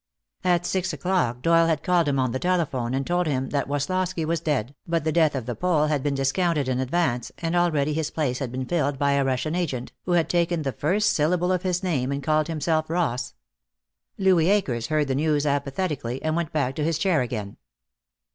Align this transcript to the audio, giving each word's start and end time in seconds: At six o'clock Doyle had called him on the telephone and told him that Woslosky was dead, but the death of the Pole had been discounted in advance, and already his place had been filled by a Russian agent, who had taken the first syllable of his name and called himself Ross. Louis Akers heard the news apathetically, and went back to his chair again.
At 0.43 0.65
six 0.65 0.93
o'clock 0.93 1.43
Doyle 1.43 1.67
had 1.67 1.83
called 1.83 2.07
him 2.07 2.17
on 2.17 2.31
the 2.31 2.39
telephone 2.39 2.95
and 2.95 3.05
told 3.05 3.27
him 3.27 3.49
that 3.49 3.67
Woslosky 3.67 4.25
was 4.25 4.39
dead, 4.39 4.73
but 4.87 5.03
the 5.03 5.11
death 5.11 5.35
of 5.35 5.45
the 5.45 5.53
Pole 5.53 5.85
had 5.89 6.01
been 6.01 6.15
discounted 6.15 6.67
in 6.67 6.79
advance, 6.79 7.31
and 7.37 7.55
already 7.55 7.93
his 7.93 8.09
place 8.09 8.39
had 8.39 8.51
been 8.51 8.65
filled 8.65 8.97
by 8.97 9.11
a 9.11 9.23
Russian 9.23 9.53
agent, 9.53 9.91
who 10.05 10.13
had 10.13 10.27
taken 10.27 10.63
the 10.63 10.71
first 10.71 11.11
syllable 11.11 11.51
of 11.51 11.61
his 11.61 11.83
name 11.83 12.11
and 12.11 12.23
called 12.23 12.47
himself 12.47 12.89
Ross. 12.89 13.35
Louis 14.17 14.49
Akers 14.49 14.87
heard 14.87 15.07
the 15.07 15.13
news 15.13 15.45
apathetically, 15.45 16.19
and 16.23 16.35
went 16.35 16.51
back 16.51 16.73
to 16.77 16.83
his 16.83 16.97
chair 16.97 17.21
again. 17.21 17.57